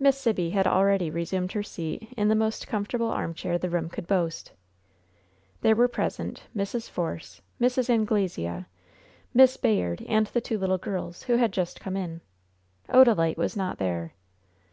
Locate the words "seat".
1.62-2.12